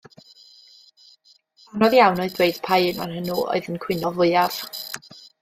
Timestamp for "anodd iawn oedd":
1.73-2.33